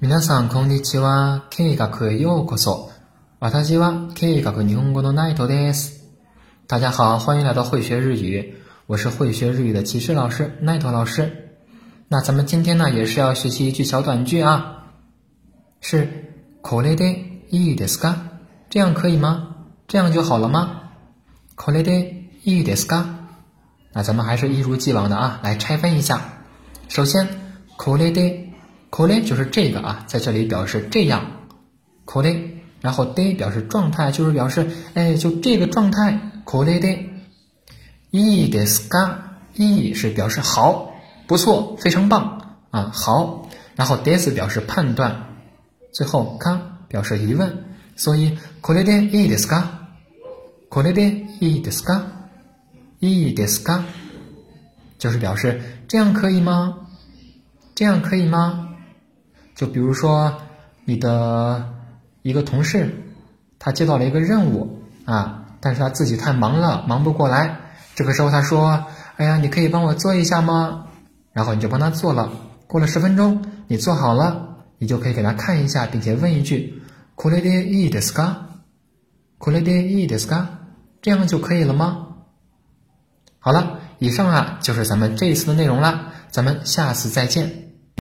[0.00, 1.46] 皆さんこんにちは。
[1.50, 2.90] 計画へようこそ。
[3.40, 6.04] 私は計画日本語のナイトです。
[6.66, 8.54] 大家好，欢迎来到会学日语，
[8.86, 11.56] 我是会学日语的骑士老师奈头老师。
[12.08, 14.92] 那咱们今天呢，也是要学习一句小短句啊，
[15.80, 16.08] 是
[16.62, 18.14] これでいいですか？
[18.70, 19.56] 这样可以吗？
[19.86, 20.92] 这样就好了吗？
[21.56, 23.04] これでいいですか？
[23.92, 26.20] 那咱们还是一如既往的啊，来拆分一下。
[26.88, 27.26] 首先，
[27.76, 28.47] これで。
[28.90, 31.22] 」これ就是这个啊，在这里表示这样。
[32.04, 36.18] これ，然后で表示状态，就是表示哎，就这个状态。
[36.44, 37.08] これで
[38.12, 39.18] いいですか？
[39.56, 40.92] いい是表示好，
[41.26, 43.48] 不错，非常棒啊，好。
[43.76, 45.26] 然后です表示判断，
[45.92, 47.64] 最后か表示疑问。
[47.96, 49.88] 所以これでいいですか？
[50.68, 52.02] これでいいですか？
[53.00, 53.82] いいですか？
[54.98, 56.88] 就是表示这样可以吗？
[57.74, 58.67] 这样可以吗？
[59.58, 60.40] 就比如说，
[60.84, 61.72] 你的
[62.22, 62.90] 一个同事，
[63.58, 67.60] 他接到了一个任务啊，但是他自己太忙了，忙不过来。
[67.94, 70.86] 这个时候他说：“哎呀，你可以帮我做一下吗？”
[71.32, 72.32] 然后你就帮他做了。
[72.66, 76.82] 过了十分钟，你做好了，你就可以给他看一下，并且问一句：“
[77.14, 78.34] これでいいですか？
[79.38, 80.46] これでいいですか？”
[81.02, 82.08] 这样就可以了吗？
[83.38, 87.67] 好了，以上啊就是咱们这一次的内容了，咱们下次再见。